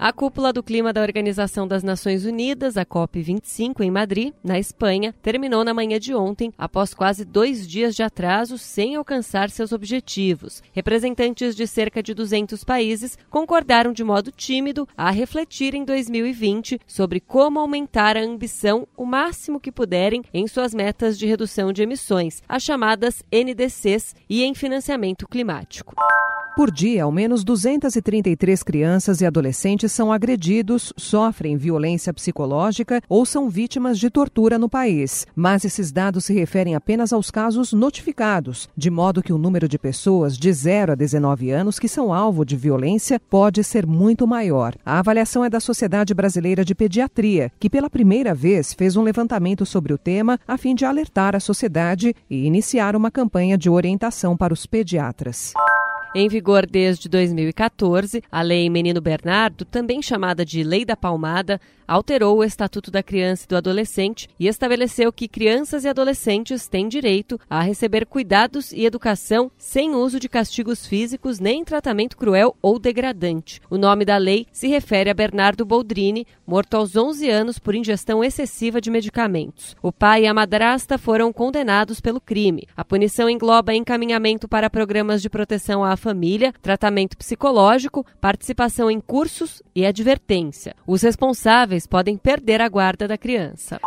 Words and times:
A 0.00 0.12
cúpula 0.12 0.52
do 0.52 0.62
clima 0.62 0.92
da 0.92 1.02
Organização 1.02 1.66
das 1.66 1.82
Nações 1.82 2.24
Unidas, 2.24 2.76
a 2.76 2.86
COP25, 2.86 3.80
em 3.80 3.90
Madrid, 3.90 4.32
na 4.44 4.56
Espanha, 4.56 5.12
terminou 5.20 5.64
na 5.64 5.74
manhã 5.74 5.98
de 5.98 6.14
ontem, 6.14 6.52
após 6.56 6.94
quase 6.94 7.24
dois 7.24 7.66
dias 7.66 7.96
de 7.96 8.04
atraso, 8.04 8.56
sem 8.58 8.94
alcançar 8.94 9.50
seus 9.50 9.72
objetivos. 9.72 10.62
Representantes 10.72 11.56
de 11.56 11.66
cerca 11.66 12.00
de 12.00 12.14
200 12.14 12.62
países 12.62 13.18
concordaram 13.28 13.92
de 13.92 14.04
modo 14.04 14.30
tímido 14.30 14.86
a 14.96 15.10
refletir 15.10 15.74
em 15.74 15.84
2020 15.84 16.78
sobre 16.86 17.18
como 17.18 17.58
aumentar 17.58 18.16
a 18.16 18.22
ambição 18.22 18.86
o 18.96 19.04
máximo 19.04 19.58
que 19.58 19.72
puderem 19.72 20.22
em 20.32 20.46
suas 20.46 20.72
metas 20.72 21.18
de 21.18 21.26
redução 21.26 21.72
de 21.72 21.82
emissões, 21.82 22.40
as 22.48 22.62
chamadas 22.62 23.20
NDCs, 23.32 24.14
e 24.30 24.44
em 24.44 24.54
financiamento 24.54 25.26
climático. 25.26 25.96
Por 26.58 26.72
dia, 26.72 27.04
ao 27.04 27.12
menos 27.12 27.44
233 27.44 28.64
crianças 28.64 29.20
e 29.20 29.24
adolescentes 29.24 29.92
são 29.92 30.10
agredidos, 30.10 30.92
sofrem 30.96 31.56
violência 31.56 32.12
psicológica 32.12 33.00
ou 33.08 33.24
são 33.24 33.48
vítimas 33.48 33.96
de 33.96 34.10
tortura 34.10 34.58
no 34.58 34.68
país. 34.68 35.24
Mas 35.36 35.64
esses 35.64 35.92
dados 35.92 36.24
se 36.24 36.34
referem 36.34 36.74
apenas 36.74 37.12
aos 37.12 37.30
casos 37.30 37.72
notificados, 37.72 38.68
de 38.76 38.90
modo 38.90 39.22
que 39.22 39.32
o 39.32 39.38
número 39.38 39.68
de 39.68 39.78
pessoas 39.78 40.36
de 40.36 40.52
0 40.52 40.90
a 40.90 40.94
19 40.96 41.48
anos 41.52 41.78
que 41.78 41.86
são 41.86 42.12
alvo 42.12 42.44
de 42.44 42.56
violência 42.56 43.20
pode 43.30 43.62
ser 43.62 43.86
muito 43.86 44.26
maior. 44.26 44.74
A 44.84 44.98
avaliação 44.98 45.44
é 45.44 45.48
da 45.48 45.60
Sociedade 45.60 46.12
Brasileira 46.12 46.64
de 46.64 46.74
Pediatria, 46.74 47.52
que 47.60 47.70
pela 47.70 47.88
primeira 47.88 48.34
vez 48.34 48.74
fez 48.74 48.96
um 48.96 49.04
levantamento 49.04 49.64
sobre 49.64 49.92
o 49.92 49.98
tema 49.98 50.40
a 50.44 50.58
fim 50.58 50.74
de 50.74 50.84
alertar 50.84 51.36
a 51.36 51.40
sociedade 51.40 52.16
e 52.28 52.46
iniciar 52.46 52.96
uma 52.96 53.12
campanha 53.12 53.56
de 53.56 53.70
orientação 53.70 54.36
para 54.36 54.52
os 54.52 54.66
pediatras. 54.66 55.54
Em 56.14 56.26
vigor 56.26 56.64
desde 56.64 57.06
2014, 57.06 58.22
a 58.32 58.40
Lei 58.40 58.70
Menino 58.70 59.00
Bernardo, 59.00 59.66
também 59.66 60.00
chamada 60.00 60.42
de 60.42 60.62
Lei 60.62 60.82
da 60.82 60.96
Palmada, 60.96 61.60
alterou 61.86 62.38
o 62.38 62.44
Estatuto 62.44 62.90
da 62.90 63.02
Criança 63.02 63.44
e 63.44 63.48
do 63.48 63.56
Adolescente 63.56 64.28
e 64.38 64.46
estabeleceu 64.46 65.10
que 65.10 65.26
crianças 65.26 65.84
e 65.84 65.88
adolescentes 65.88 66.68
têm 66.68 66.86
direito 66.86 67.40
a 67.48 67.62
receber 67.62 68.04
cuidados 68.04 68.72
e 68.72 68.84
educação 68.84 69.50
sem 69.56 69.94
uso 69.94 70.20
de 70.20 70.28
castigos 70.28 70.86
físicos 70.86 71.40
nem 71.40 71.64
tratamento 71.64 72.16
cruel 72.16 72.54
ou 72.60 72.78
degradante. 72.78 73.60
O 73.70 73.78
nome 73.78 74.04
da 74.04 74.18
lei 74.18 74.46
se 74.52 74.66
refere 74.66 75.08
a 75.08 75.14
Bernardo 75.14 75.64
Boldrini, 75.64 76.26
morto 76.46 76.74
aos 76.74 76.94
11 76.94 77.28
anos 77.30 77.58
por 77.58 77.74
ingestão 77.74 78.22
excessiva 78.22 78.80
de 78.80 78.90
medicamentos. 78.90 79.74
O 79.82 79.90
pai 79.90 80.24
e 80.24 80.26
a 80.26 80.34
madrasta 80.34 80.98
foram 80.98 81.32
condenados 81.32 82.00
pelo 82.00 82.20
crime. 82.20 82.66
A 82.76 82.84
punição 82.84 83.30
engloba 83.30 83.74
encaminhamento 83.74 84.46
para 84.46 84.70
programas 84.70 85.22
de 85.22 85.30
proteção 85.30 85.82
à 85.82 85.96
família, 85.98 86.54
tratamento 86.62 87.16
psicológico, 87.16 88.06
participação 88.20 88.90
em 88.90 89.00
cursos 89.00 89.62
e 89.74 89.84
advertência. 89.84 90.74
Os 90.86 91.02
responsáveis 91.02 91.86
podem 91.86 92.16
perder 92.16 92.60
a 92.60 92.68
guarda 92.68 93.06
da 93.06 93.18
criança. 93.18 93.78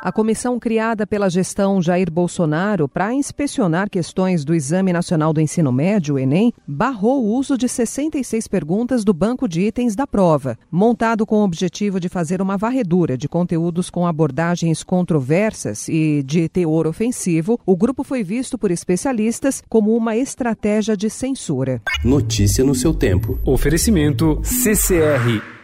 A 0.00 0.12
comissão 0.12 0.60
criada 0.60 1.04
pela 1.04 1.28
gestão 1.28 1.82
Jair 1.82 2.08
Bolsonaro 2.08 2.88
para 2.88 3.12
inspecionar 3.12 3.90
questões 3.90 4.44
do 4.44 4.54
Exame 4.54 4.92
Nacional 4.92 5.32
do 5.32 5.40
Ensino 5.40 5.72
Médio, 5.72 6.14
o 6.14 6.18
Enem, 6.18 6.54
barrou 6.66 7.24
o 7.24 7.34
uso 7.34 7.58
de 7.58 7.68
66 7.68 8.46
perguntas 8.46 9.04
do 9.04 9.12
banco 9.12 9.48
de 9.48 9.62
itens 9.62 9.96
da 9.96 10.06
prova, 10.06 10.56
montado 10.70 11.26
com 11.26 11.40
o 11.40 11.44
objetivo 11.44 11.98
de 11.98 12.08
fazer 12.08 12.40
uma 12.40 12.56
varredura 12.56 13.18
de 13.18 13.28
conteúdos 13.28 13.90
com 13.90 14.06
abordagens 14.06 14.84
controversas 14.84 15.88
e 15.88 16.22
de 16.22 16.48
teor 16.48 16.86
ofensivo. 16.86 17.58
O 17.66 17.76
grupo 17.76 18.04
foi 18.04 18.22
visto 18.22 18.56
por 18.56 18.70
especialistas 18.70 19.64
como 19.68 19.96
uma 19.96 20.16
estratégia 20.16 20.96
de 20.96 21.10
censura. 21.10 21.82
Notícia 22.04 22.62
no 22.62 22.74
seu 22.74 22.94
tempo. 22.94 23.36
Oferecimento 23.44 24.40
CCR 24.44 25.57